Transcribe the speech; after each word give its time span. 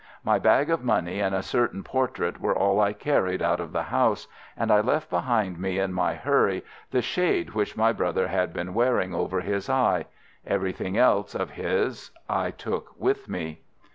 My 0.23 0.39
bag 0.39 0.71
of 0.71 0.83
money 0.83 1.19
and 1.19 1.35
a 1.35 1.43
certain 1.43 1.83
portrait 1.83 2.41
were 2.41 2.55
all 2.57 2.79
I 2.79 2.91
carried 2.91 3.39
out 3.43 3.59
of 3.59 3.71
the 3.71 3.83
house, 3.83 4.27
and 4.57 4.71
I 4.71 4.79
left 4.81 5.11
behind 5.11 5.59
me 5.59 5.77
in 5.77 5.93
my 5.93 6.15
hurry 6.15 6.65
the 6.89 7.03
shade 7.03 7.51
which 7.51 7.77
my 7.77 7.93
brother 7.93 8.27
had 8.27 8.51
been 8.51 8.73
wearing 8.73 9.13
over 9.13 9.41
his 9.41 9.69
eye. 9.69 10.05
Everything 10.43 10.97
else 10.97 11.35
of 11.35 11.51
his 11.51 12.09
I 12.27 12.49
took 12.49 12.99
with 12.99 13.29
me. 13.29 13.61